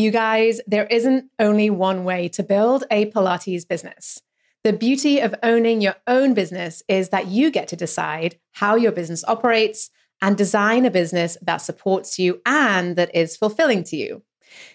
[0.00, 4.18] You guys, there isn't only one way to build a Pilates business.
[4.64, 8.92] The beauty of owning your own business is that you get to decide how your
[8.92, 9.90] business operates
[10.22, 14.22] and design a business that supports you and that is fulfilling to you.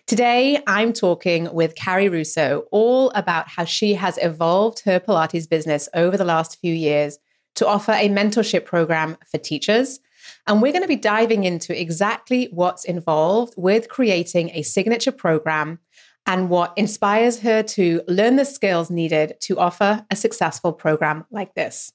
[0.05, 5.89] Today, I'm talking with Carrie Russo all about how she has evolved her Pilates business
[5.95, 7.17] over the last few years
[7.55, 9.99] to offer a mentorship program for teachers
[10.47, 15.79] and we're going to be diving into exactly what's involved with creating a signature program
[16.25, 21.53] and what inspires her to learn the skills needed to offer a successful program like
[21.53, 21.91] this.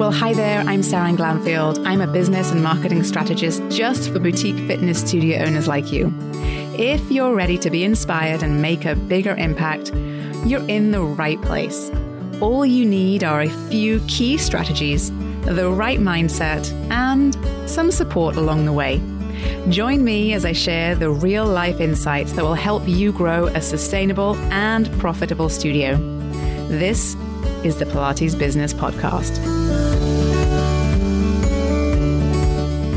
[0.00, 1.86] Well, hi there, I'm Sarah Glanfield.
[1.86, 6.10] I'm a business and marketing strategist just for boutique fitness studio owners like you.
[6.78, 9.92] If you're ready to be inspired and make a bigger impact,
[10.46, 11.90] you're in the right place.
[12.40, 15.10] All you need are a few key strategies
[15.42, 17.36] the right mindset, and
[17.68, 19.00] some support along the way.
[19.68, 23.60] Join me as I share the real life insights that will help you grow a
[23.60, 25.96] sustainable and profitable studio.
[26.68, 27.14] This
[27.64, 29.59] is the Pilates Business Podcast.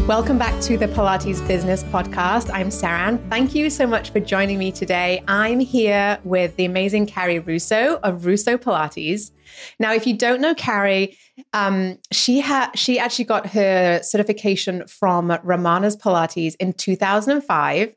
[0.08, 2.50] Welcome back to the Pilates Business Podcast.
[2.54, 3.26] I'm Saran.
[3.30, 5.24] Thank you so much for joining me today.
[5.30, 9.32] I'm here with the amazing Carrie Russo of Russo Pilates.
[9.80, 11.18] Now, if you don't know Carrie,
[11.54, 17.96] um, she had she actually got her certification from Romana's Pilates in 2005,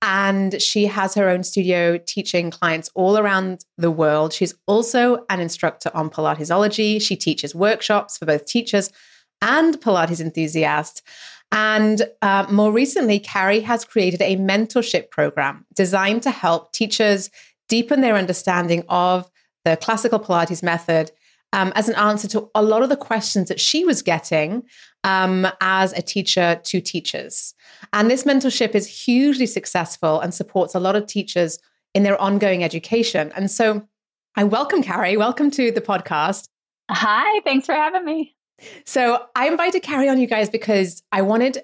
[0.00, 4.32] and she has her own studio teaching clients all around the world.
[4.32, 7.02] She's also an instructor on Pilatesology.
[7.02, 8.92] She teaches workshops for both teachers
[9.42, 11.02] and Pilates enthusiasts.
[11.50, 17.30] And uh, more recently, Carrie has created a mentorship program designed to help teachers
[17.68, 19.30] deepen their understanding of
[19.64, 21.10] the classical Pilates method
[21.52, 24.62] um, as an answer to a lot of the questions that she was getting
[25.04, 27.54] um, as a teacher to teachers.
[27.92, 31.58] And this mentorship is hugely successful and supports a lot of teachers
[31.94, 33.32] in their ongoing education.
[33.34, 33.86] And so
[34.36, 35.16] I welcome Carrie.
[35.16, 36.48] Welcome to the podcast.
[36.90, 38.37] Hi, thanks for having me.
[38.84, 41.62] So I invited Carrie on you guys because I wanted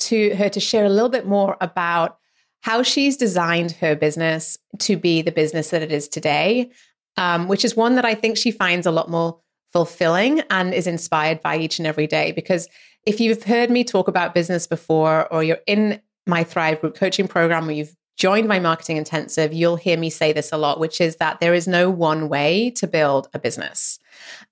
[0.00, 2.18] to her to share a little bit more about
[2.60, 6.70] how she's designed her business to be the business that it is today
[7.16, 9.40] um, which is one that I think she finds a lot more
[9.72, 12.32] fulfilling and is inspired by each and every day.
[12.32, 12.68] Because
[13.06, 17.28] if you've heard me talk about business before, or you're in my Thrive group coaching
[17.28, 21.00] program, or you've joined my marketing intensive, you'll hear me say this a lot, which
[21.00, 23.98] is that there is no one way to build a business.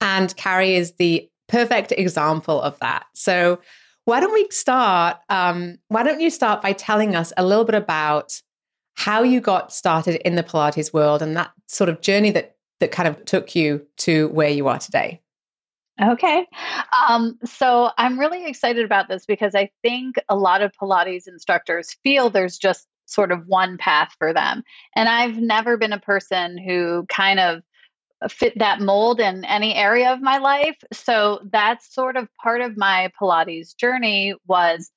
[0.00, 3.04] And Carrie is the perfect example of that.
[3.14, 3.60] So,
[4.04, 5.18] why don't we start?
[5.28, 8.32] Um, why don't you start by telling us a little bit about
[8.94, 12.90] how you got started in the Pilates world and that sort of journey that that
[12.90, 15.20] kind of took you to where you are today.
[16.02, 16.46] Okay.
[17.08, 21.96] Um, so I'm really excited about this because I think a lot of Pilates instructors
[22.02, 24.64] feel there's just sort of one path for them.
[24.96, 27.62] And I've never been a person who kind of
[28.28, 30.76] fit that mold in any area of my life.
[30.92, 34.90] So that's sort of part of my Pilates journey was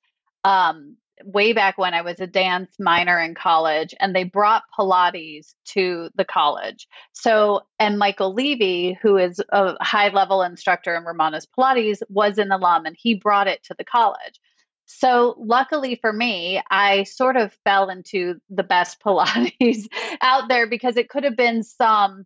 [0.44, 5.54] um, way back when I was a dance minor in college, and they brought Pilates
[5.66, 6.86] to the college.
[7.12, 12.52] So, and Michael Levy, who is a high level instructor in Romana's Pilates, was an
[12.52, 14.40] alum and he brought it to the college.
[14.86, 19.88] So, luckily for me, I sort of fell into the best Pilates
[20.20, 22.24] out there because it could have been some,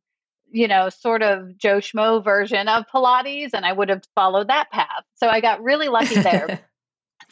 [0.51, 4.71] you know, sort of Joe Schmo version of Pilates, and I would have followed that
[4.71, 5.05] path.
[5.15, 6.61] So, I got really lucky there.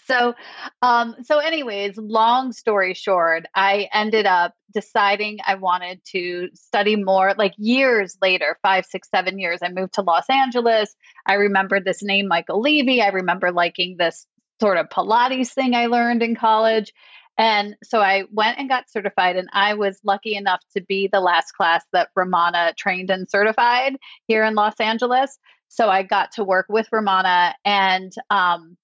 [0.09, 0.35] so
[0.83, 7.35] um so anyways long story short i ended up deciding i wanted to study more
[7.37, 10.95] like years later five six seven years i moved to los angeles
[11.27, 14.27] i remember this name michael levy i remember liking this
[14.61, 16.93] sort of pilates thing i learned in college
[17.39, 21.21] and so I went and got certified, and I was lucky enough to be the
[21.21, 25.39] last class that Romana trained and certified here in Los Angeles.
[25.69, 28.77] So I got to work with Romana, and um,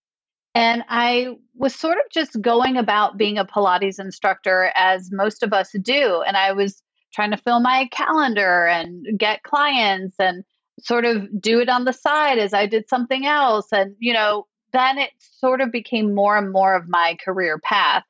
[0.54, 5.52] and I was sort of just going about being a Pilates instructor as most of
[5.52, 6.22] us do.
[6.24, 6.80] And I was
[7.12, 10.44] trying to fill my calendar and get clients and
[10.80, 13.66] sort of do it on the side as I did something else.
[13.72, 18.04] And, you know, then it sort of became more and more of my career path.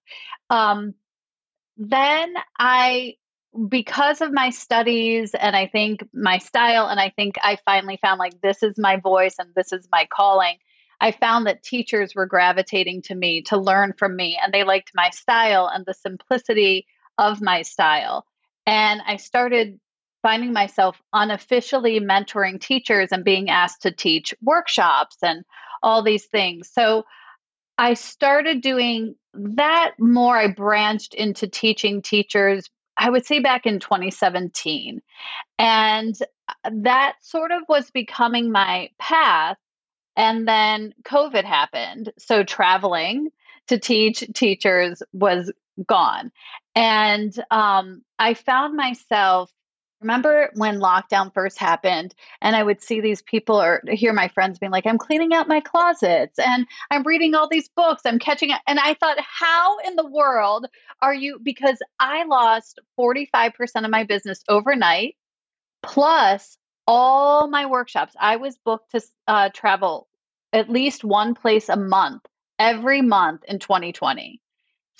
[0.51, 0.95] Um,
[1.77, 3.15] then I,
[3.69, 8.19] because of my studies and I think my style, and I think I finally found
[8.19, 10.57] like this is my voice and this is my calling.
[11.01, 14.93] I found that teachers were gravitating to me to learn from me, and they liked
[14.95, 16.87] my style and the simplicity
[17.19, 18.25] of my style.
[18.67, 19.79] And I started
[20.23, 25.45] finding myself unofficially mentoring teachers and being asked to teach workshops and
[25.85, 26.71] all these things.
[26.73, 27.05] So
[27.79, 30.37] I started doing that more.
[30.37, 35.03] I branched into teaching teachers, I would say back in 2017.
[35.59, 36.15] And
[36.49, 39.59] uh, that sort of was becoming my path.
[40.17, 42.13] And then COVID happened.
[42.19, 43.29] So traveling
[43.67, 45.53] to teach teachers was
[45.87, 46.31] gone.
[46.77, 49.51] And um, I found myself
[50.05, 54.59] remember when lockdown first happened and i would see these people or hear my friends
[54.59, 58.53] being like i'm cleaning out my closets and i'm reading all these books i'm catching
[58.53, 60.67] up and i thought how in the world
[61.03, 63.53] are you because i lost 45%
[63.85, 65.17] of my business overnight
[65.83, 66.57] plus
[66.87, 68.15] all my workshops.
[68.19, 70.09] I was booked to uh, travel
[70.53, 72.23] at least one place a month
[72.59, 74.41] every month in 2020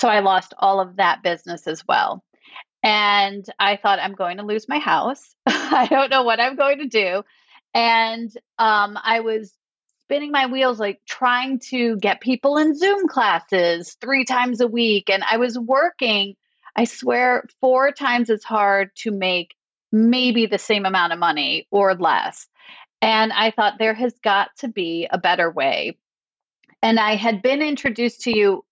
[0.01, 2.25] so i lost all of that business as well
[2.85, 5.35] and I thought, I'm going to lose my house.
[5.47, 7.23] I don't know what I'm going to do.
[7.73, 9.55] And um, I was
[10.03, 15.09] spinning my wheels, like trying to get people in Zoom classes three times a week.
[15.09, 16.35] And I was working,
[16.77, 19.55] I swear, four times as hard to make
[19.91, 22.47] maybe the same amount of money or less.
[23.01, 25.97] And I thought there has got to be a better way.
[26.83, 28.65] And I had been introduced to you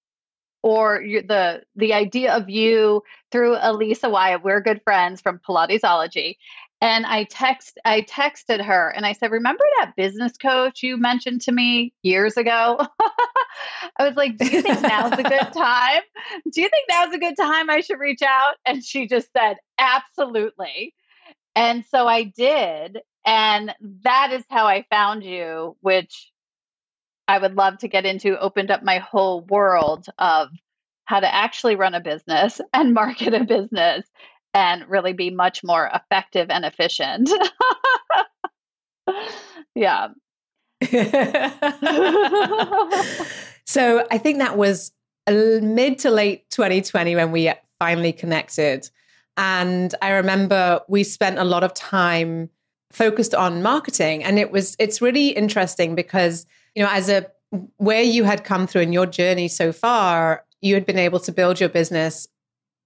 [0.63, 4.43] or the the idea of you through Elisa Wyatt.
[4.43, 6.37] We're good friends from Pilatesology.
[6.81, 11.41] And I text I texted her and I said, "Remember that business coach you mentioned
[11.43, 12.79] to me years ago?"
[13.99, 16.03] I was like, "Do you think now's a good time?
[16.53, 19.59] Do you think now's a good time I should reach out?" And she just said,
[19.79, 20.95] "Absolutely."
[21.55, 26.33] And so I did, and that is how I found you, which
[27.33, 30.51] I would love to get into opened up my whole world of
[31.07, 34.07] how to actually run a business and market a business
[34.53, 37.31] and really be much more effective and efficient.
[39.75, 40.09] yeah.
[43.65, 44.93] so I think that was
[45.27, 48.91] mid to late 2020 when we finally connected.
[49.39, 52.51] And I remember we spent a lot of time
[52.93, 54.23] focused on marketing.
[54.23, 57.27] And it was, it's really interesting because you know, as a
[57.77, 61.33] where you had come through in your journey so far, you had been able to
[61.33, 62.27] build your business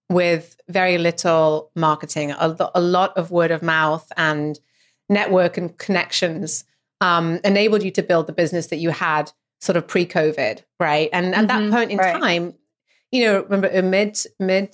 [0.09, 4.59] with very little marketing, a, a lot of word of mouth and
[5.09, 6.65] network and connections
[7.01, 9.31] um, enabled you to build the business that you had
[9.61, 11.09] sort of pre-COVID, right?
[11.13, 12.21] And at mm-hmm, that point in right.
[12.21, 12.55] time,
[13.11, 14.73] you know, remember mid mid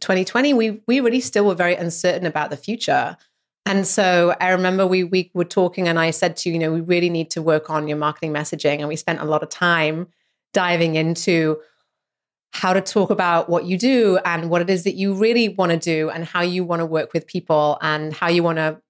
[0.00, 3.16] 2020, we we really still were very uncertain about the future.
[3.66, 6.72] And so I remember we we were talking and I said to you, you know,
[6.72, 8.78] we really need to work on your marketing messaging.
[8.78, 10.06] And we spent a lot of time
[10.54, 11.58] diving into
[12.52, 15.72] how to talk about what you do and what it is that you really want
[15.72, 18.80] to do and how you want to work with people and how you want to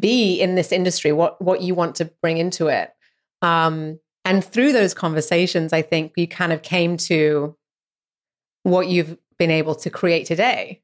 [0.00, 2.90] be in this industry, what what you want to bring into it.
[3.42, 7.54] Um, and through those conversations, I think we kind of came to
[8.62, 10.80] what you've been able to create today.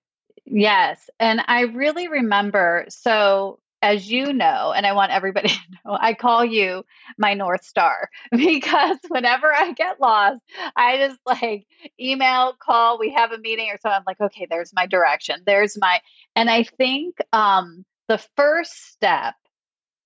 [0.50, 1.10] Yes.
[1.20, 6.14] And I really remember so as you know, and I want everybody to know, I
[6.14, 6.84] call you
[7.16, 10.40] my North Star because whenever I get lost,
[10.74, 11.66] I just like
[12.00, 13.90] email, call, we have a meeting or so.
[13.90, 15.42] I'm like, okay, there's my direction.
[15.46, 16.00] There's my,
[16.34, 19.34] and I think um, the first step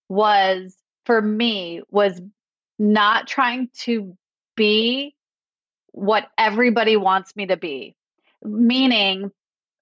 [0.09, 2.21] was for me was
[2.79, 4.17] not trying to
[4.57, 5.15] be
[5.93, 7.97] what everybody wants me to be,
[8.43, 9.31] meaning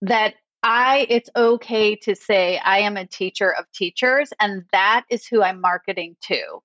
[0.03, 5.27] that I it's okay to say I am a teacher of teachers and that is
[5.27, 6.63] who I'm marketing to.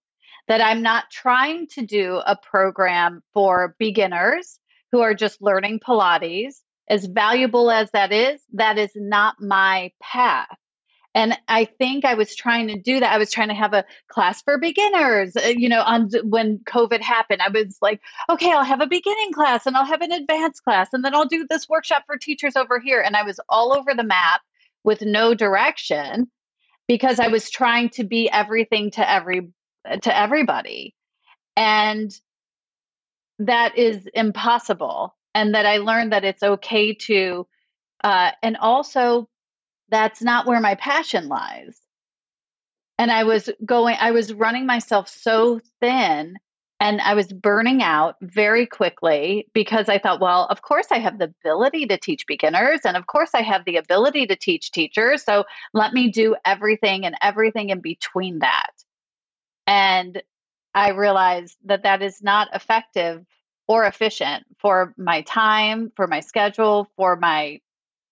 [0.48, 4.60] That I'm not trying to do a program for beginners
[4.92, 6.56] who are just learning Pilates.
[6.88, 10.56] As valuable as that is, that is not my path.
[11.15, 13.13] And I think I was trying to do that.
[13.13, 15.38] I was trying to have a class for beginners.
[15.38, 19.31] Uh, you know, on when COVID happened, I was like, okay, I'll have a beginning
[19.31, 22.57] class and I'll have an advanced class and then I'll do this workshop for teachers
[22.57, 23.00] over here.
[23.00, 24.41] And I was all over the map
[24.84, 26.29] with no direction
[26.86, 29.48] because I was trying to be everything to every
[30.01, 30.93] to everybody.
[31.55, 32.12] And
[33.39, 35.15] that is impossible.
[35.34, 37.48] And that I learned that it's okay to
[38.03, 39.29] uh, and also
[39.89, 41.80] that's not where my passion lies.
[42.98, 46.36] And I was going, I was running myself so thin
[46.80, 51.20] and I was burning out very quickly because I thought, well, of course I have
[51.20, 55.24] the ability to teach beginners and of course I have the ability to teach teachers.
[55.24, 58.72] So let me do everything and everything in between that.
[59.68, 60.22] And
[60.74, 63.25] I realized that that is not effective
[63.68, 67.62] or efficient for my time, for my schedule, for my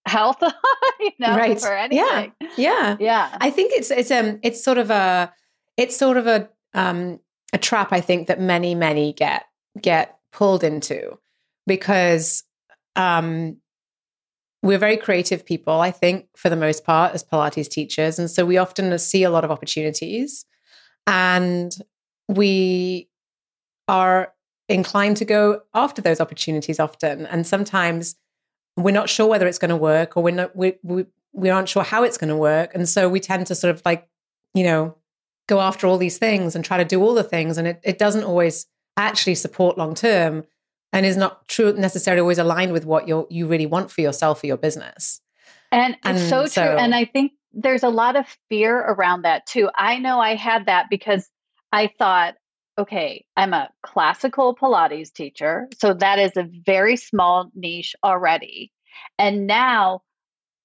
[0.06, 0.38] health,
[1.00, 1.60] you know, right.
[1.60, 2.34] for anything.
[2.40, 2.48] Yeah.
[2.58, 2.98] Yeah.
[3.00, 3.38] Yeah.
[3.40, 5.34] I think it's it's um it's sort of a
[5.78, 7.20] it's sort of a um
[7.54, 9.46] a trap I think that many, many get
[9.80, 11.18] get pulled into
[11.68, 12.44] because
[12.96, 13.58] um,
[14.62, 18.18] we're very creative people, I think, for the most part, as Pilates teachers.
[18.18, 20.46] And so we often see a lot of opportunities
[21.06, 21.76] and
[22.28, 23.10] we
[23.88, 24.34] are
[24.70, 27.26] inclined to go after those opportunities often.
[27.28, 28.16] And sometimes
[28.76, 31.70] we're not sure whether it's going to work or we're not, we, we, we aren't
[31.70, 32.74] sure how it's going to work.
[32.74, 34.08] And so we tend to sort of like,
[34.54, 34.96] you know,
[35.48, 37.58] go after all these things and try to do all the things.
[37.58, 40.44] And it, it doesn't always actually support long term
[40.92, 44.44] and is not true necessarily always aligned with what you you really want for yourself
[44.44, 45.20] or your business.
[45.72, 46.78] And, and it's so, so true.
[46.78, 49.70] And I think there's a lot of fear around that too.
[49.76, 51.28] I know I had that because
[51.72, 52.36] I thought,
[52.78, 55.68] okay, I'm a classical Pilates teacher.
[55.78, 58.72] So that is a very small niche already.
[59.18, 60.02] And now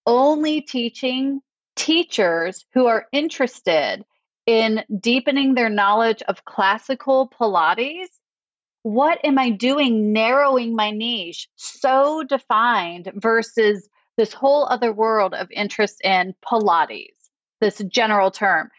[0.07, 1.41] only teaching
[1.77, 4.05] teachers who are interested
[4.47, 8.09] in deepening their knowledge of classical Pilates
[8.83, 15.51] what am I doing narrowing my niche so defined versus this whole other world of
[15.51, 17.15] interest in Pilates,
[17.61, 18.71] this general term?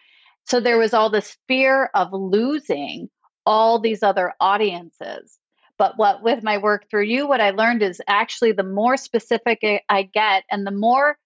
[0.46, 3.10] So there was all this fear of losing
[3.50, 5.40] all these other audiences.
[5.80, 9.64] But what with my work through you, what I learned is actually the more specific
[9.90, 11.18] I get and the more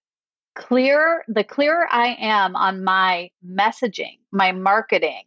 [0.54, 5.24] clear, the clearer I am on my messaging, my marketing,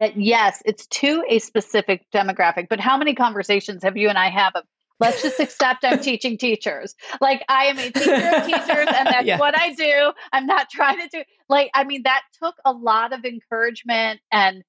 [0.00, 4.28] that yes, it's to a specific demographic, but how many conversations have you and I
[4.28, 4.64] have of
[4.98, 6.96] let's just accept I'm teaching teachers.
[7.20, 10.12] Like I am a teacher of teachers and that's what I do.
[10.32, 14.64] I'm not trying to do like I mean that took a lot of encouragement and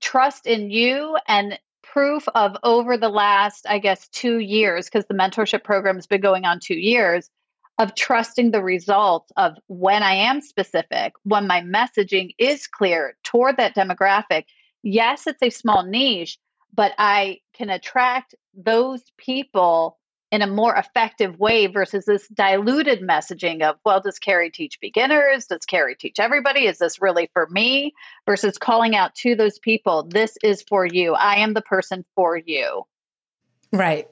[0.00, 5.14] trust in you and proof of over the last I guess 2 years because the
[5.14, 7.30] mentorship program's been going on 2 years
[7.78, 13.56] of trusting the results of when I am specific, when my messaging is clear toward
[13.56, 14.44] that demographic.
[14.82, 16.38] Yes, it's a small niche,
[16.72, 19.98] but I can attract those people
[20.34, 25.46] in a more effective way versus this diluted messaging of, well, does Carrie teach beginners?
[25.46, 26.66] Does Carrie teach everybody?
[26.66, 27.94] Is this really for me?
[28.26, 31.14] Versus calling out to those people, this is for you.
[31.14, 32.82] I am the person for you.
[33.72, 34.08] Right.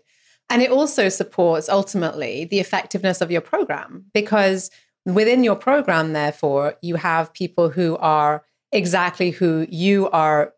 [0.49, 4.71] And it also supports ultimately the effectiveness of your program because
[5.05, 10.55] within your program, therefore, you have people who are exactly who you are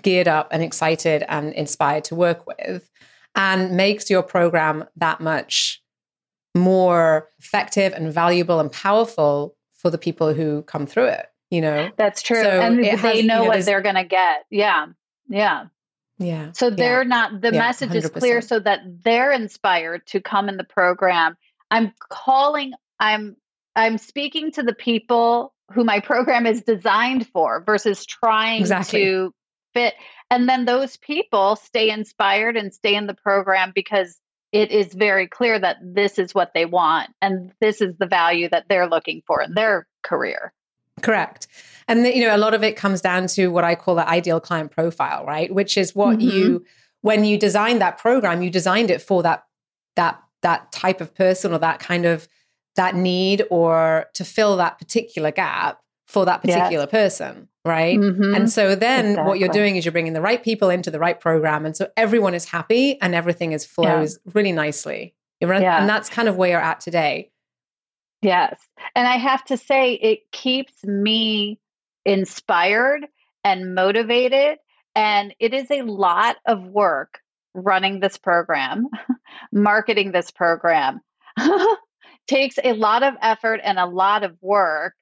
[0.00, 2.88] geared up and excited and inspired to work with
[3.36, 5.82] and makes your program that much
[6.54, 11.90] more effective and valuable and powerful for the people who come through it you know
[11.96, 14.86] that's true so and they has, know, you know what they're going to get yeah
[15.28, 15.66] yeah
[16.18, 17.08] yeah so they're yeah.
[17.08, 17.94] not the yeah, message 100%.
[17.94, 21.36] is clear so that they're inspired to come in the program
[21.70, 23.36] i'm calling i'm
[23.76, 29.04] i'm speaking to the people who my program is designed for versus trying exactly.
[29.04, 29.34] to
[29.76, 29.94] fit.
[30.30, 34.18] And then those people stay inspired and stay in the program because
[34.52, 38.48] it is very clear that this is what they want and this is the value
[38.48, 40.52] that they're looking for in their career.
[41.02, 41.46] Correct.
[41.88, 44.08] And the, you know a lot of it comes down to what I call the
[44.08, 45.52] ideal client profile, right?
[45.52, 46.28] Which is what mm-hmm.
[46.28, 46.64] you
[47.02, 49.44] when you designed that program, you designed it for that
[49.96, 52.28] that that type of person or that kind of
[52.76, 56.90] that need or to fill that particular gap for that particular yes.
[56.90, 58.34] person right mm-hmm.
[58.34, 59.28] and so then exactly.
[59.28, 61.88] what you're doing is you're bringing the right people into the right program and so
[61.96, 64.32] everyone is happy and everything is flows yeah.
[64.34, 65.80] really nicely yeah.
[65.80, 67.30] and that's kind of where you're at today
[68.22, 68.58] yes
[68.94, 71.58] and i have to say it keeps me
[72.04, 73.06] inspired
[73.42, 74.58] and motivated
[74.94, 77.18] and it is a lot of work
[77.54, 78.88] running this program
[79.52, 81.00] marketing this program
[82.28, 84.94] takes a lot of effort and a lot of work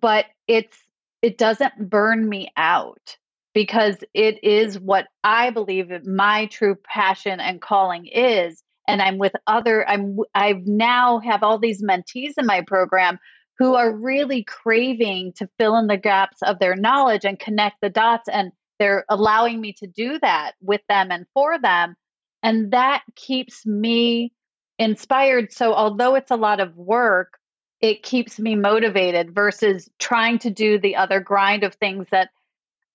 [0.00, 0.78] but it's
[1.22, 3.16] it doesn't burn me out
[3.54, 9.32] because it is what I believe my true passion and calling is and I'm with
[9.46, 13.18] other I'm I've now have all these mentees in my program
[13.58, 17.88] who are really craving to fill in the gaps of their knowledge and connect the
[17.88, 21.96] dots and they're allowing me to do that with them and for them
[22.42, 24.32] and that keeps me
[24.78, 25.52] inspired.
[25.52, 27.38] So although it's a lot of work
[27.86, 32.30] it keeps me motivated versus trying to do the other grind of things that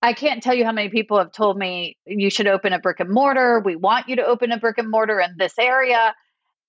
[0.02, 3.00] I can't tell you how many people have told me you should open a brick
[3.00, 3.60] and mortar.
[3.60, 6.14] We want you to open a brick and mortar in this area.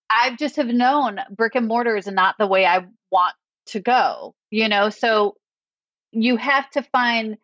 [0.09, 3.33] I just have known brick and mortar is not the way I want
[3.67, 4.89] to go, you know?
[4.89, 5.35] So
[6.11, 7.37] you have to find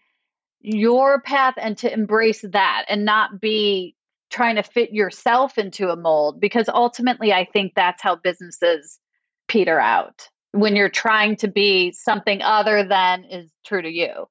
[0.61, 3.95] your path and to embrace that and not be
[4.29, 8.99] trying to fit yourself into a mold because ultimately I think that's how businesses
[9.47, 14.27] peter out when you're trying to be something other than is true to you.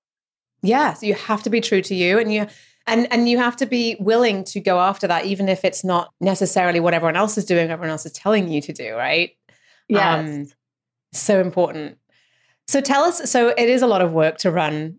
[0.62, 2.46] Yes, you have to be true to you and you
[2.86, 6.12] And and you have to be willing to go after that, even if it's not
[6.20, 9.36] necessarily what everyone else is doing, everyone else is telling you to do, right?
[9.88, 10.18] Yes.
[10.18, 10.46] Um,
[11.12, 11.98] so important.
[12.66, 13.30] So tell us.
[13.30, 14.96] So it is a lot of work to run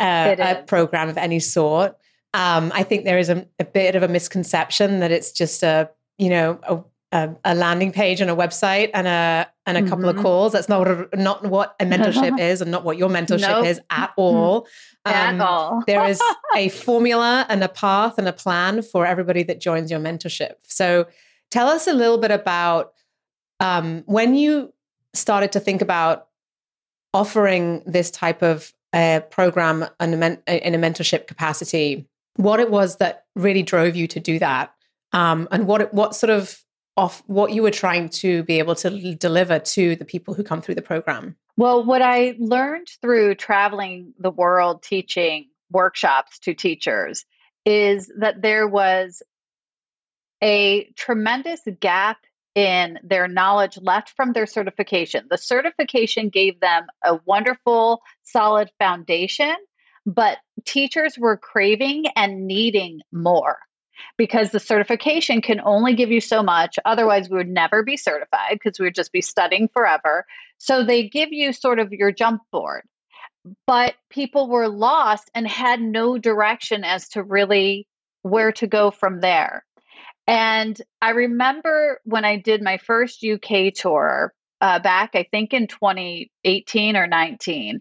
[0.00, 1.96] uh, a program of any sort.
[2.34, 5.90] Um, I think there is a, a, bit of a misconception that it's just a
[6.18, 6.80] you know a,
[7.12, 9.90] a, a landing page and a website and a and a mm-hmm.
[9.90, 10.22] couple of mm-hmm.
[10.22, 10.52] calls.
[10.52, 13.66] That's not what not what a mentorship is, and not what your mentorship nope.
[13.66, 14.66] is at all.
[15.04, 15.82] Um, at all.
[15.86, 16.20] there is
[16.54, 20.54] a formula and a path and a plan for everybody that joins your mentorship.
[20.64, 21.06] So
[21.50, 22.92] tell us a little bit about
[23.60, 24.72] um, when you
[25.14, 26.28] started to think about
[27.14, 32.70] offering this type of uh, program in a, men- in a mentorship capacity, what it
[32.70, 34.74] was that really drove you to do that,
[35.12, 36.62] um, and what what sort of
[36.96, 40.60] off what you were trying to be able to deliver to the people who come
[40.60, 41.36] through the program.
[41.56, 47.24] Well, what I learned through traveling the world teaching workshops to teachers
[47.64, 49.22] is that there was
[50.42, 52.18] a tremendous gap
[52.54, 55.26] in their knowledge left from their certification.
[55.30, 59.54] The certification gave them a wonderful, solid foundation,
[60.04, 63.58] but teachers were craving and needing more
[64.16, 66.78] because the certification can only give you so much.
[66.84, 70.24] Otherwise, we would never be certified because we would just be studying forever.
[70.58, 72.82] So they give you sort of your jump board.
[73.66, 77.86] But people were lost and had no direction as to really
[78.22, 79.64] where to go from there.
[80.26, 85.66] And I remember when I did my first UK tour uh, back, I think in
[85.66, 87.80] 2018 or 19,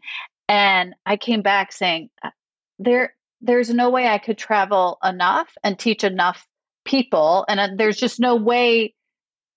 [0.50, 2.32] and I came back saying, uh,
[2.80, 6.48] there, there's no way I could travel enough and teach enough
[6.86, 7.46] people.
[7.48, 8.94] And uh, there's just no way,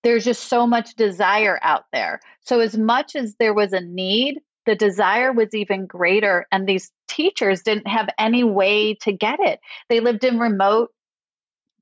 [0.03, 2.19] there's just so much desire out there.
[2.41, 6.47] So, as much as there was a need, the desire was even greater.
[6.51, 9.59] And these teachers didn't have any way to get it.
[9.89, 10.91] They lived in remote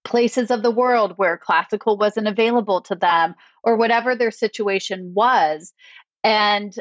[0.04, 5.74] places of the world where classical wasn't available to them or whatever their situation was.
[6.26, 6.76] And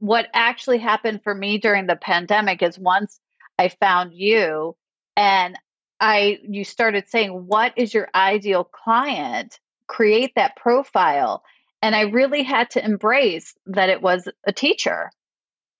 [0.00, 3.18] what actually happened for me during the pandemic is once
[3.58, 4.76] I found you
[5.16, 5.58] and
[6.00, 9.58] I you started saying what is your ideal client?
[9.88, 11.42] Create that profile
[11.82, 15.10] and I really had to embrace that it was a teacher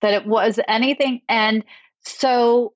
[0.01, 1.63] that it was anything and
[2.01, 2.73] so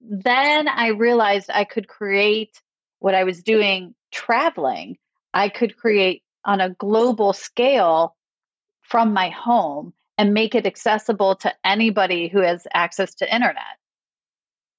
[0.00, 2.60] then I realized I could create
[2.98, 4.96] what I was doing traveling,
[5.34, 8.16] I could create on a global scale
[8.82, 13.76] from my home and make it accessible to anybody who has access to internet,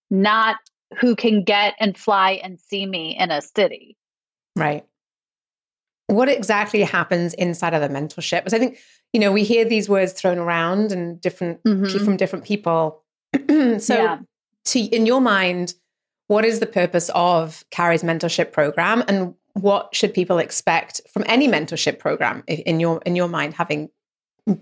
[0.09, 0.57] not
[0.99, 3.97] who can get and fly and see me in a city.
[4.55, 4.85] Right.
[6.07, 8.39] What exactly happens inside of the mentorship?
[8.39, 8.77] Because I think,
[9.11, 12.03] you know, we hear these words thrown around and different mm-hmm.
[12.03, 13.03] from different people.
[13.47, 14.19] so yeah.
[14.65, 15.73] to in your mind,
[16.27, 21.47] what is the purpose of Carrie's mentorship program and what should people expect from any
[21.47, 23.89] mentorship program in your in your mind having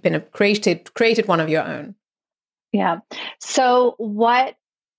[0.02, 1.96] been a created created one of your own
[2.72, 3.00] yeah
[3.40, 4.56] so what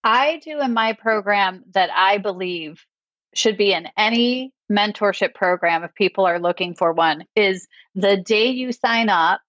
[0.06, 2.84] i do in my program that i believe
[3.34, 8.46] should be in any mentorship program if people are looking for one is the day
[8.46, 9.40] you sign up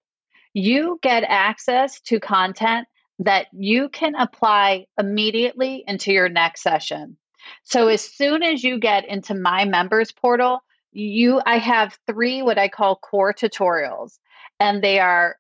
[0.54, 2.88] you get access to content
[3.20, 7.17] that you can apply immediately into your next session.
[7.63, 10.60] So as soon as you get into my members portal,
[10.91, 14.17] you I have 3 what I call core tutorials
[14.60, 15.36] and they are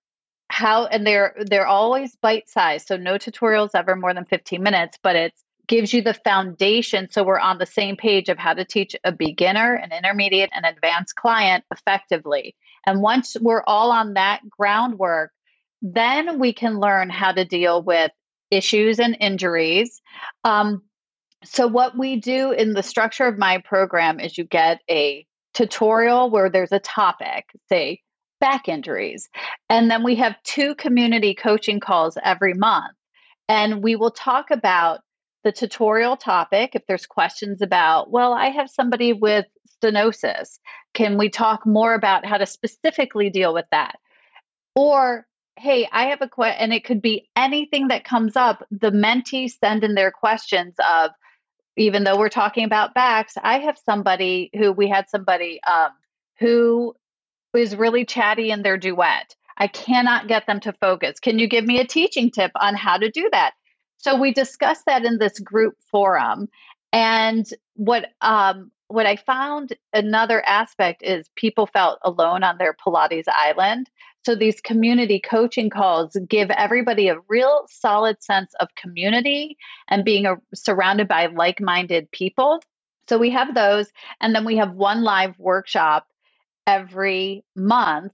[0.49, 2.87] how and they're they're always bite sized.
[2.87, 5.33] So no tutorials ever more than 15 minutes, but it
[5.67, 9.11] gives you the foundation so we're on the same page of how to teach a
[9.11, 12.55] beginner, an intermediate and advanced client effectively.
[12.85, 15.31] And once we're all on that groundwork,
[15.81, 18.11] then we can learn how to deal with
[18.49, 20.01] issues and injuries.
[20.45, 20.83] Um,
[21.43, 26.29] so, what we do in the structure of my program is you get a tutorial
[26.29, 28.01] where there's a topic, say
[28.39, 29.29] back injuries.
[29.69, 32.95] And then we have two community coaching calls every month.
[33.49, 34.99] And we will talk about
[35.43, 36.71] the tutorial topic.
[36.73, 39.45] If there's questions about, well, I have somebody with
[39.81, 40.59] stenosis,
[40.93, 43.97] can we talk more about how to specifically deal with that?
[44.75, 45.25] Or
[45.57, 48.63] hey, I have a question, and it could be anything that comes up.
[48.69, 51.11] The mentees send in their questions of,
[51.75, 55.89] even though we're talking about backs, I have somebody who we had somebody um,
[56.39, 56.95] who
[57.57, 59.35] is really chatty in their duet.
[59.57, 61.19] I cannot get them to focus.
[61.19, 63.53] Can you give me a teaching tip on how to do that?
[63.97, 66.47] So we discussed that in this group forum,
[66.93, 73.27] and what um, what I found another aspect is people felt alone on their Pilates
[73.27, 73.89] island.
[74.25, 80.25] So these community coaching calls give everybody a real solid sense of community and being
[80.25, 82.61] a, surrounded by like minded people.
[83.09, 83.89] So we have those.
[84.21, 86.07] And then we have one live workshop
[86.67, 88.11] every month.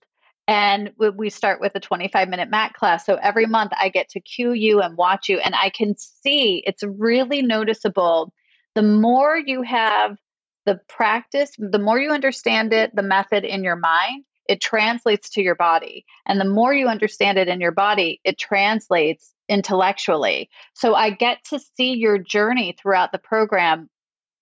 [0.48, 3.06] And we start with a 25 minute mat class.
[3.06, 5.40] So every month I get to cue you and watch you.
[5.40, 8.34] And I can see it's really noticeable.
[8.76, 10.18] The more you have
[10.66, 15.42] the practice, the more you understand it, the method in your mind, it translates to
[15.42, 16.06] your body.
[16.26, 20.50] And the more you understand it in your body, it translates intellectually.
[20.74, 23.90] So I get to see your journey throughout the program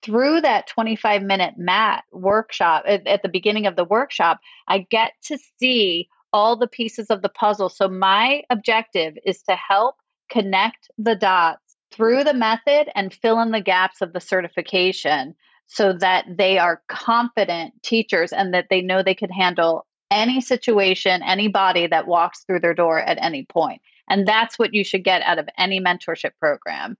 [0.02, 4.40] through that 25 minute mat workshop at, at, the beginning of the workshop.
[4.68, 7.70] I get to see all the pieces of the puzzle.
[7.70, 9.96] So my objective is to help
[10.30, 15.36] connect the dots through the method and fill in the gaps of the certification
[15.68, 21.24] so that they are confident teachers and that they know they can handle any situation,
[21.24, 23.82] anybody that walks through their door at any point.
[24.10, 26.98] And that's what you should get out of any mentorship program.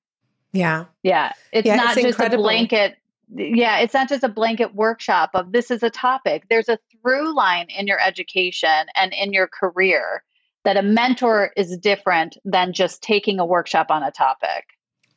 [0.54, 0.86] Yeah.
[1.04, 1.34] Yeah.
[1.52, 2.44] It's yeah, not it's just incredible.
[2.44, 2.98] a blanket.
[3.34, 3.80] Yeah.
[3.80, 6.44] It's not just a blanket workshop of this is a topic.
[6.50, 10.24] There's a through line in your education and in your career
[10.64, 14.66] that a mentor is different than just taking a workshop on a topic.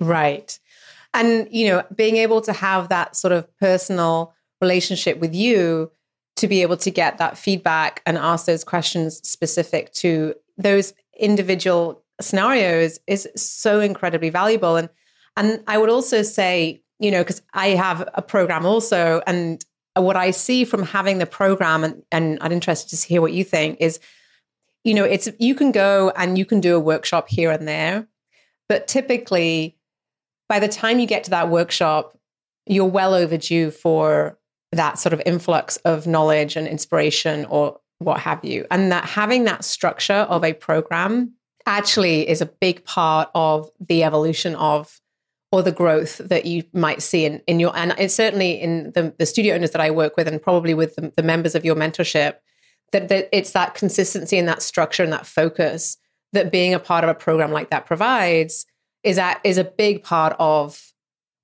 [0.00, 0.58] Right.
[1.12, 5.90] And, you know, being able to have that sort of personal relationship with you
[6.36, 12.02] to be able to get that feedback and ask those questions specific to those individual
[12.20, 14.76] scenarios is so incredibly valuable.
[14.76, 14.88] And
[15.36, 19.64] and I would also say, you know, because I have a program also, and
[19.96, 23.44] what I see from having the program, and, and I'm interested to hear what you
[23.44, 24.00] think, is,
[24.84, 28.06] you know, it's you can go and you can do a workshop here and there,
[28.68, 29.76] but typically
[30.48, 32.18] by the time you get to that workshop,
[32.66, 34.38] you're well overdue for
[34.72, 38.66] that sort of influx of knowledge and inspiration or what have you.
[38.70, 41.32] And that having that structure of a program
[41.66, 45.00] actually is a big part of the evolution of
[45.54, 49.24] or the growth that you might see in, in your and certainly in the, the
[49.24, 52.38] studio owners that I work with and probably with the, the members of your mentorship
[52.90, 55.96] that, that it's that consistency and that structure and that focus
[56.32, 58.66] that being a part of a program like that provides
[59.04, 60.92] is that is a big part of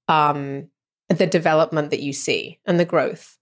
[0.09, 0.67] um,
[1.09, 3.39] the development that you see and the growth.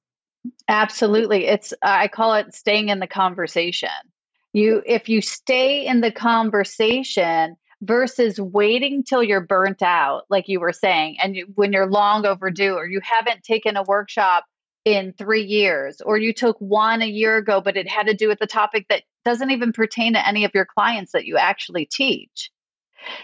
[0.69, 1.47] Absolutely.
[1.47, 3.89] It's I call it staying in the conversation.
[4.53, 10.59] You if you stay in the conversation versus waiting till you're burnt out like you
[10.59, 14.45] were saying and you, when you're long overdue or you haven't taken a workshop
[14.85, 18.27] in 3 years or you took one a year ago but it had to do
[18.29, 21.85] with the topic that doesn't even pertain to any of your clients that you actually
[21.85, 22.51] teach.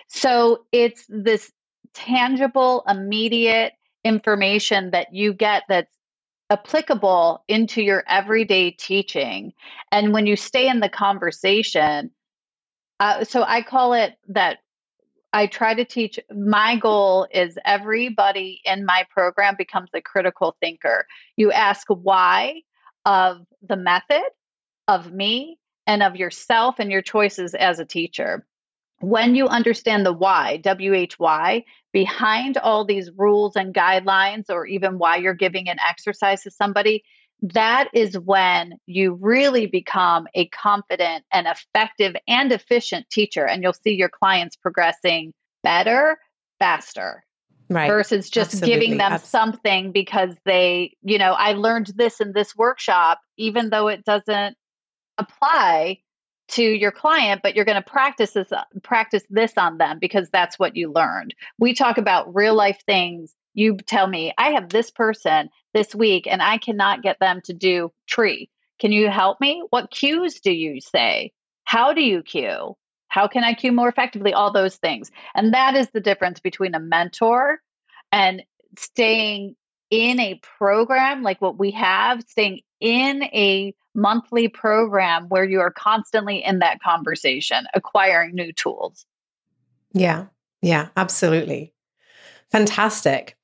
[0.09, 1.51] So it's this
[1.95, 3.73] tangible, immediate
[4.05, 5.91] information that you get that's
[6.51, 9.53] applicable into your everyday teaching.
[9.91, 12.11] And when you stay in the conversation,
[13.01, 14.59] uh, so I call it that
[15.33, 16.19] I try to teach.
[16.33, 21.07] My goal is everybody in my program becomes a critical thinker.
[21.37, 22.63] You ask why
[23.05, 24.23] of the method,
[24.87, 28.47] of me, and of yourself and your choices as a teacher
[29.01, 35.17] when you understand the why, WHY, behind all these rules and guidelines, or even why
[35.17, 37.05] you're giving an exercise to somebody,
[37.43, 43.47] that is when you really become a confident and effective and efficient teacher.
[43.47, 46.19] And you'll see your clients progressing better,
[46.59, 47.25] faster.
[47.71, 47.89] Right.
[47.89, 48.75] Versus just Absolutely.
[48.75, 49.29] giving them Absolutely.
[49.29, 54.57] something because they, you know, I learned this in this workshop, even though it doesn't
[55.17, 55.99] apply
[56.47, 60.59] to your client but you're going to practice this practice this on them because that's
[60.59, 64.91] what you learned we talk about real life things you tell me i have this
[64.91, 68.49] person this week and i cannot get them to do tree.
[68.81, 69.63] Can you help me?
[69.71, 71.33] What cues do you say?
[71.65, 72.77] How do you cue?
[73.09, 74.33] How can i cue more effectively?
[74.33, 75.11] All those things.
[75.35, 77.61] And that is the difference between a mentor
[78.11, 78.43] and
[78.79, 79.55] staying
[79.91, 85.71] in a program like what we have staying in a monthly program where you are
[85.71, 89.07] constantly in that conversation, acquiring new tools.
[89.93, 90.27] Yeah,
[90.61, 91.73] yeah, absolutely.
[92.51, 93.37] Fantastic.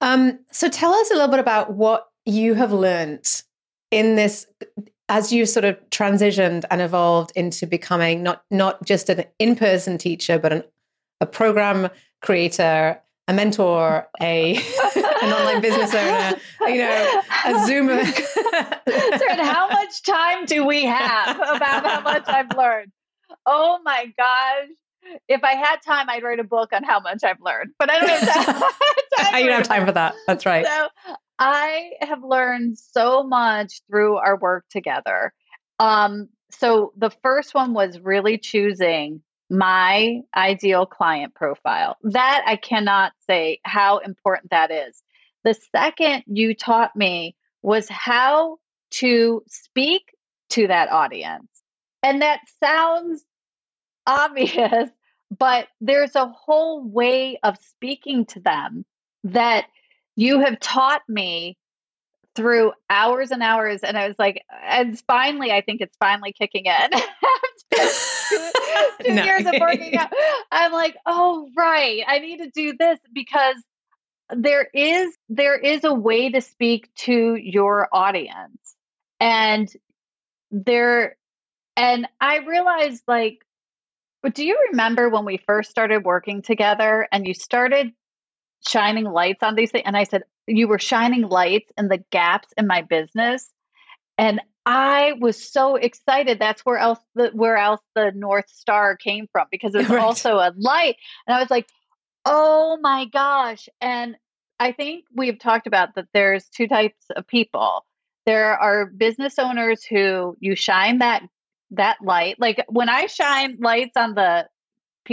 [0.00, 3.42] Um, so tell us a little bit about what you have learned
[3.90, 4.46] in this
[5.08, 10.38] as you sort of transitioned and evolved into becoming not not just an in-person teacher,
[10.38, 10.62] but an,
[11.20, 11.88] a program
[12.20, 14.56] creator a mentor, a
[14.96, 17.88] an online business owner, you know, a Zoom.
[19.38, 22.90] how much time do we have about how much I've learned?
[23.44, 24.68] Oh my gosh.
[25.28, 28.00] If I had time, I'd write a book on how much I've learned, but I
[28.00, 28.72] don't have time.
[29.18, 30.14] I don't have time for that.
[30.26, 30.66] That's right.
[30.66, 30.88] So
[31.38, 35.32] I have learned so much through our work together.
[35.78, 41.96] Um, so the first one was really choosing my ideal client profile.
[42.02, 45.02] That I cannot say how important that is.
[45.44, 48.58] The second you taught me was how
[48.90, 50.02] to speak
[50.50, 51.48] to that audience.
[52.02, 53.24] And that sounds
[54.06, 54.90] obvious,
[55.36, 58.84] but there's a whole way of speaking to them
[59.24, 59.66] that
[60.16, 61.56] you have taught me
[62.34, 66.66] through hours and hours and i was like and finally i think it's finally kicking
[66.66, 66.90] in
[67.74, 68.50] two,
[69.04, 69.24] two no.
[69.24, 70.08] years of working out
[70.52, 73.56] i'm like oh right i need to do this because
[74.30, 78.76] there is there is a way to speak to your audience
[79.18, 79.68] and
[80.52, 81.16] there
[81.76, 83.44] and i realized like
[84.28, 87.92] do you remember when we first started working together and you started
[88.66, 92.48] shining lights on these things and i said you were shining lights in the gaps
[92.56, 93.52] in my business
[94.18, 96.38] and I was so excited.
[96.38, 99.98] That's where else the where else the North Star came from because it's right.
[99.98, 100.96] also a light.
[101.26, 101.66] And I was like,
[102.26, 103.70] oh my gosh.
[103.80, 104.16] And
[104.60, 107.86] I think we've talked about that there's two types of people.
[108.26, 111.22] There are business owners who you shine that
[111.72, 112.36] that light.
[112.38, 114.46] Like when I shine lights on the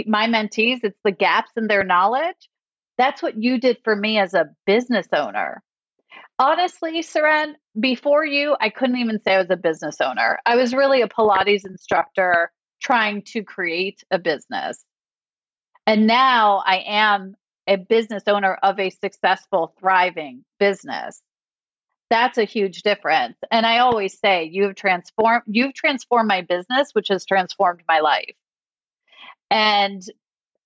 [0.06, 2.48] my mentees, it's the gaps in their knowledge.
[2.98, 5.62] That's what you did for me as a business owner.
[6.38, 10.38] Honestly, Seren, before you, I couldn't even say I was a business owner.
[10.44, 14.84] I was really a Pilates instructor trying to create a business.
[15.86, 21.22] And now I am a business owner of a successful, thriving business.
[22.08, 23.36] That's a huge difference.
[23.50, 28.36] And I always say, you've transformed you've transformed my business, which has transformed my life.
[29.50, 30.02] And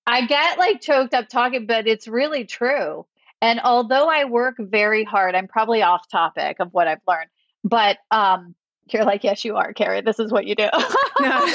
[0.05, 3.05] I get like choked up talking, but it's really true.
[3.41, 7.29] And although I work very hard, I'm probably off topic of what I've learned,
[7.63, 8.53] but um,
[8.93, 10.01] you're like, yes, you are, Carrie.
[10.01, 10.69] This is what you do.
[11.19, 11.45] no,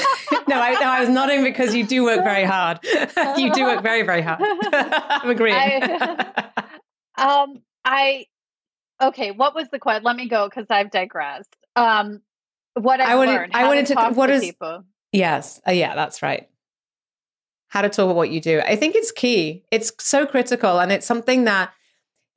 [0.47, 2.79] no I, no, I was nodding because you do work very hard.
[3.37, 4.41] you do work very, very hard.
[4.73, 5.55] I'm agreeing.
[5.55, 6.49] I,
[7.17, 8.25] um, I,
[9.01, 9.31] okay.
[9.31, 10.03] What was the question?
[10.03, 11.55] Let me go because I've digressed.
[11.75, 12.21] Um,
[12.73, 13.51] what I've I wanted, learned.
[13.55, 13.95] I wanted to.
[13.95, 14.41] to what is?
[14.41, 14.83] People.
[15.11, 15.61] Yes.
[15.67, 16.47] Uh, yeah, that's right
[17.69, 18.61] how to talk about what you do.
[18.61, 19.63] I think it's key.
[19.71, 20.79] It's so critical.
[20.79, 21.73] And it's something that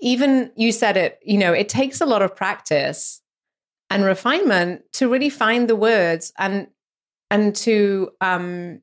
[0.01, 3.21] even you said it, you know, it takes a lot of practice
[3.91, 6.69] and refinement to really find the words and
[7.31, 8.81] and to um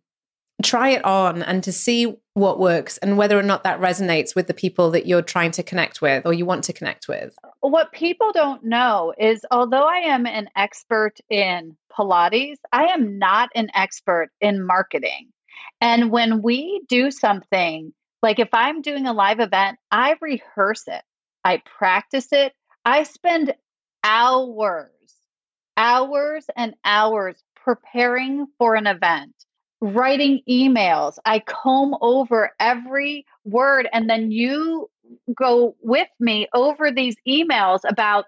[0.64, 4.48] try it on and to see what works and whether or not that resonates with
[4.48, 7.36] the people that you're trying to connect with or you want to connect with.
[7.68, 13.50] What people don't know is although I am an expert in Pilates, I am not
[13.56, 15.34] an expert in marketing.
[15.82, 17.92] And when we do something,
[18.24, 21.02] like if I'm doing a live event, I rehearse it,
[21.44, 22.54] I practice it,
[22.86, 23.54] I spend
[24.02, 24.90] hours,
[25.76, 29.36] hours and hours preparing for an event,
[29.82, 31.18] writing emails.
[31.26, 34.90] I comb over every word, and then you
[35.36, 38.26] go with me over these emails about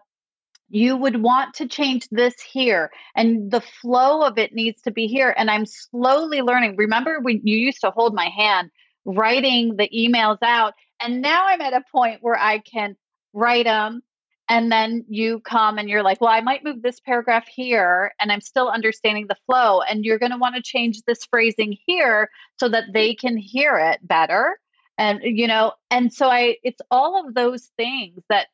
[0.70, 5.08] you would want to change this here and the flow of it needs to be
[5.08, 6.76] here and i'm slowly learning.
[6.78, 8.70] Remember when you used to hold my hand
[9.06, 12.96] writing the emails out and now i'm at a point where i can
[13.34, 14.02] write them
[14.50, 18.32] and then you come and you're like well i might move this paragraph here and
[18.32, 22.30] i'm still understanding the flow and you're going to want to change this phrasing here
[22.60, 24.60] so that they can hear it better
[25.00, 28.48] and you know and so i it's all of those things that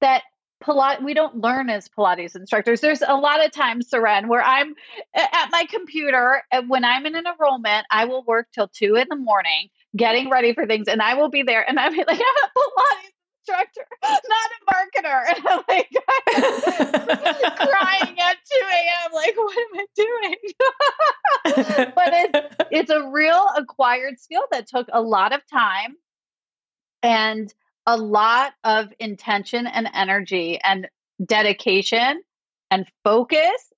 [0.00, 0.22] that
[0.62, 2.80] Pilates, we don't learn as Pilates instructors.
[2.80, 4.74] There's a lot of times, Seren, where I'm
[5.14, 6.42] at my computer.
[6.66, 10.54] When I'm in an enrollment, I will work till two in the morning getting ready
[10.54, 13.17] for things, and I will be there, and I'm like, I'm a Pilates
[14.28, 15.22] not a marketer.
[15.28, 15.90] And I'm like
[17.56, 19.12] crying at 2 a.m.
[19.12, 20.36] Like, what am I doing?
[21.94, 25.96] but it's it's a real acquired skill that took a lot of time.
[27.02, 27.52] And
[27.86, 30.88] a lot of intention and energy and
[31.24, 32.22] dedication
[32.70, 33.72] and focus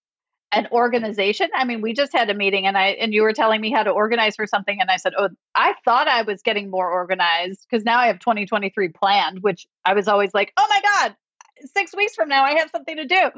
[0.53, 1.49] and organization.
[1.55, 3.83] I mean, we just had a meeting and I and you were telling me how
[3.83, 7.67] to organize for something and I said, "Oh, I thought I was getting more organized
[7.69, 11.17] because now I have 2023 planned, which I was always like, "Oh my god,
[11.65, 13.31] 6 weeks from now I have something to do."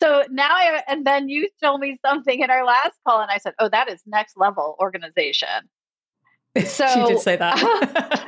[0.00, 3.38] So now I and then you told me something in our last call and I
[3.38, 5.48] said, "Oh, that is next level organization."
[6.66, 7.56] So she did say that.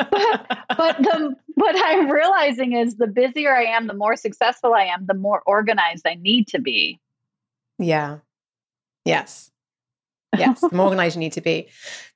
[0.10, 4.84] but, but the what I'm realizing is the busier I am, the more successful I
[4.84, 6.98] am, the more organized I need to be.
[7.78, 8.18] Yeah.
[9.04, 9.50] Yes.
[10.36, 10.60] Yes.
[10.60, 11.68] the more organized you need to be.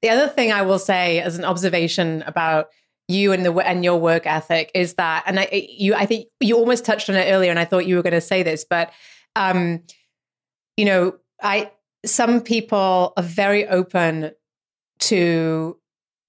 [0.02, 2.68] The other thing I will say as an observation about
[3.06, 6.56] you and the and your work ethic is that, and I you I think you
[6.56, 8.92] almost touched on it earlier, and I thought you were going to say this, but
[9.36, 9.82] um,
[10.76, 11.70] you know, I
[12.04, 14.32] some people are very open
[15.00, 15.78] to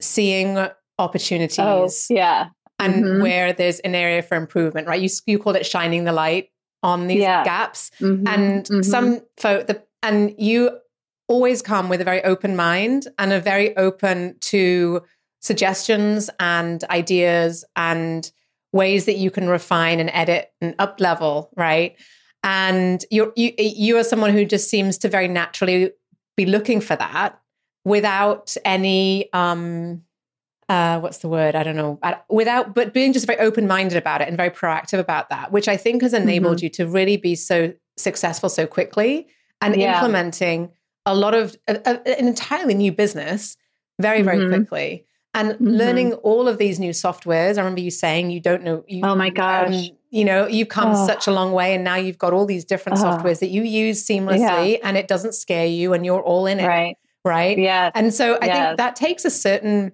[0.01, 0.57] seeing
[0.97, 1.59] opportunities.
[1.59, 2.49] Oh, yeah.
[2.81, 3.21] And Mhm.
[3.21, 5.01] where there's an area for improvement, right?
[5.01, 6.49] You you called it shining the light
[6.83, 7.43] on these Yeah.
[7.43, 8.85] gaps, Mhm, and mhm.
[8.85, 10.71] some folk the and you
[11.27, 15.01] always come with a very open mind and are very open to
[15.41, 18.31] suggestions and ideas and
[18.73, 21.95] ways that you can refine and edit and up level right
[22.43, 25.91] and you're you you are someone who just seems to very naturally
[26.37, 27.39] be looking for that
[27.85, 30.01] without any um
[30.69, 34.21] uh what's the word i don't know without but being just very open minded about
[34.21, 37.35] it and very proactive about that which i think has enabled you to really be
[37.35, 39.27] so successful so quickly
[39.61, 39.95] and Yeah.
[39.95, 40.69] implementing
[41.05, 43.57] a lot of a, a- an entirely new business
[43.99, 44.49] very very Mhm.
[44.55, 45.57] quickly and Mhm.
[45.77, 49.15] learning all of these new softwares i remember you saying you don't know you Oh
[49.15, 49.73] my gosh.
[49.73, 51.07] um, you know you've come Oh.
[51.07, 53.03] such a long way and now you've got all these different Oh.
[53.03, 56.67] softwares that you use seamlessly and it doesn't scare you and you're all in it
[56.67, 56.95] Right.
[57.25, 57.89] right Yeah.
[57.95, 58.57] and so i Yes.
[58.57, 59.91] think that takes a certain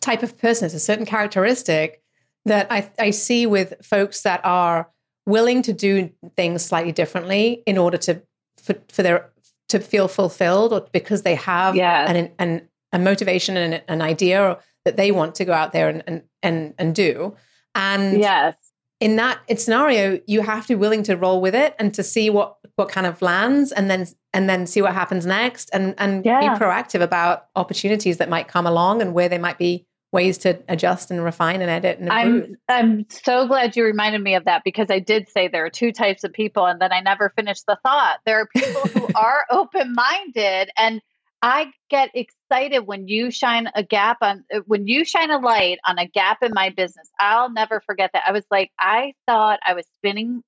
[0.00, 2.02] type of person it's a certain characteristic
[2.44, 4.88] that I, I see with folks that are
[5.26, 8.22] willing to do things slightly differently in order to
[8.62, 9.30] for, for their
[9.68, 12.08] to feel fulfilled or because they have Yes.
[12.10, 16.02] an, an a motivation and an idea that they want to go out there and
[16.06, 17.36] and and, and do
[17.74, 18.54] and yes.
[19.00, 22.30] in that scenario you have to be willing to roll with it and to see
[22.30, 26.24] what what kind of lands and then and then see what happens next and and
[26.24, 26.40] Yeah.
[26.40, 30.58] be proactive about opportunities that might come along and where they might be ways to
[30.68, 32.56] adjust and refine and edit and improve.
[32.68, 35.70] I'm I'm so glad you reminded me of that because I did say there are
[35.70, 38.18] two types of people and then I never finished the thought.
[38.24, 41.02] There are people who are open-minded and
[41.42, 45.78] I get excited when you shine a gap on uh, when you shine a light
[45.86, 47.10] on a gap in my business.
[47.20, 48.24] I'll never forget that.
[48.26, 50.42] I was like I thought I was spinning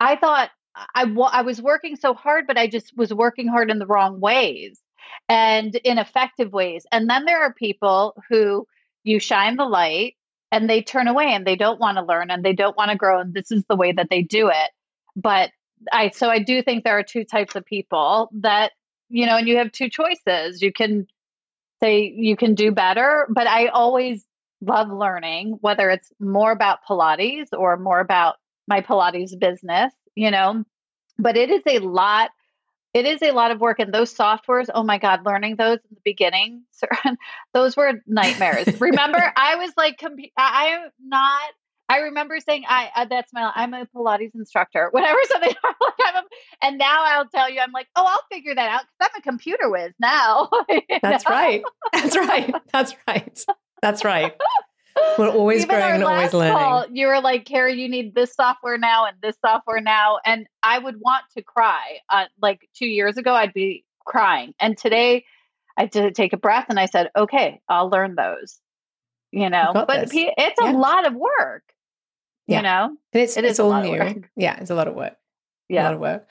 [0.00, 0.50] I thought
[0.94, 4.20] I I was working so hard but I just was working hard in the wrong
[4.20, 4.82] ways
[5.28, 6.86] and ineffective ways.
[6.92, 8.66] And then there are people who
[9.04, 10.16] you shine the light
[10.50, 12.96] and they turn away and they don't want to learn and they don't want to
[12.96, 14.70] grow and this is the way that they do it.
[15.16, 15.50] But
[15.92, 18.70] i so i do think there are two types of people that
[19.08, 20.62] you know and you have two choices.
[20.62, 21.06] You can
[21.80, 24.24] say you can do better but i always
[24.60, 28.36] love learning whether it's more about pilates or more about
[28.68, 30.64] my pilates business you know?
[31.18, 32.30] But it is a lot
[32.94, 35.94] it is a lot of work and those softwares oh my god learning those in
[35.94, 36.64] the beginning
[37.54, 40.02] those were nightmares remember i was like
[40.36, 41.42] i'm not
[41.88, 46.24] i remember saying i uh, that's my i'm a pilates instructor whatever something like I'm
[46.24, 49.20] a, and now i'll tell you i'm like oh i'll figure that out because i'm
[49.20, 50.48] a computer whiz now
[51.02, 51.34] That's know?
[51.34, 51.62] right.
[51.92, 52.54] That's right.
[52.72, 53.44] That's right.
[53.82, 54.34] That's right.
[55.18, 56.56] We're always Even growing and always learning.
[56.56, 60.18] call, you were like, Carrie, you need this software now and this software now.
[60.24, 61.98] And I would want to cry.
[62.08, 64.54] Uh, like two years ago, I'd be crying.
[64.60, 65.24] And today,
[65.76, 68.58] I did take a breath and I said, okay, I'll learn those.
[69.30, 70.10] You know, but this.
[70.12, 70.72] it's Yeah.
[70.72, 71.62] a lot of work.
[72.46, 72.56] Yeah.
[72.58, 74.22] You know, And it's, It it's all new.
[74.36, 75.14] Yeah, it's a lot of work.
[75.68, 75.82] Yeah.
[75.82, 76.28] A lot of work.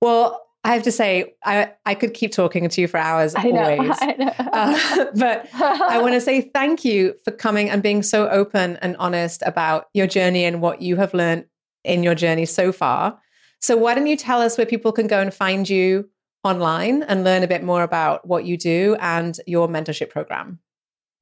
[0.00, 3.44] Well, I have to say, I, I could keep talking to you for hours I
[3.50, 3.62] know.
[3.78, 3.98] always.
[4.00, 4.32] I know.
[4.38, 8.96] Uh, but I want to say thank you for coming and being so open and
[8.98, 11.46] honest about your journey and what you have learned
[11.84, 13.18] in your journey so far.
[13.60, 16.08] So, why don't you tell us where people can go and find you
[16.44, 20.60] online and learn a bit more about what you do and your mentorship program?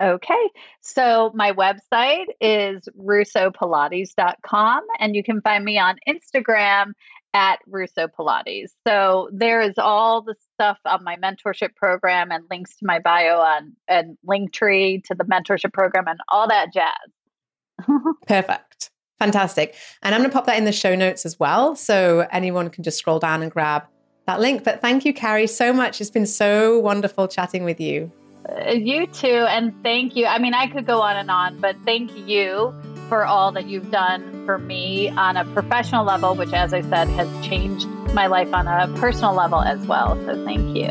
[0.02, 0.50] Okay.
[0.80, 6.92] So my website is russopilates.com and you can find me on Instagram
[7.34, 8.70] at Russo Pilates.
[8.86, 13.38] So there is all the stuff on my mentorship program and links to my bio
[13.38, 17.86] on and Linktree to the mentorship program and all that jazz.
[18.26, 18.90] Perfect.
[19.18, 19.74] Fantastic.
[20.02, 21.76] And I'm going to pop that in the show notes as well.
[21.76, 23.84] So anyone can just scroll down and grab
[24.26, 24.64] that link.
[24.64, 26.00] But thank you, Carrie, so much.
[26.00, 28.10] It's been so wonderful chatting with you.
[28.48, 30.26] Uh, You too, and thank you.
[30.26, 32.74] I mean, I could go on and on, but thank you
[33.10, 37.08] for all that you've done for me on a professional level, which, as I said,
[37.08, 40.14] has changed my life on a personal level as well.
[40.24, 40.90] So, thank you.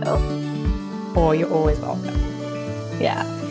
[1.20, 2.16] Or you're always welcome.
[3.02, 3.26] Yeah.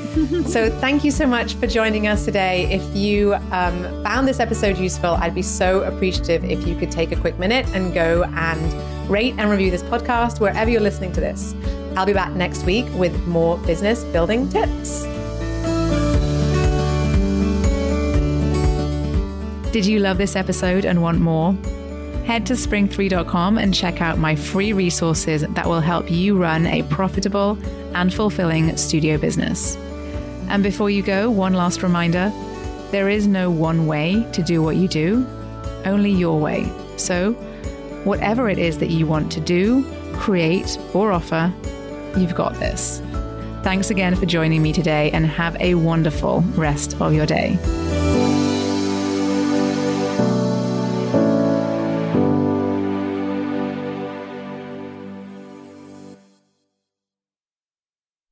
[0.49, 2.65] So, thank you so much for joining us today.
[2.73, 7.13] If you um, found this episode useful, I'd be so appreciative if you could take
[7.13, 11.21] a quick minute and go and rate and review this podcast wherever you're listening to
[11.21, 11.55] this.
[11.97, 15.07] I'll be back next week with more business building tips.
[19.73, 21.53] Did you love this episode and want more?
[22.25, 26.83] Head to spring3.com and check out my free resources that will help you run a
[26.85, 27.59] profitable
[27.95, 29.77] and fulfilling studio business.
[30.49, 32.33] And before you go, one last reminder
[32.91, 35.27] there is no one way to do what you do,
[35.85, 36.73] only your way.
[36.97, 37.33] So,
[38.05, 41.53] whatever it is that you want to do, create, or offer,
[42.17, 43.03] you've got this.
[43.63, 47.59] Thanks again for joining me today and have a wonderful rest of your day.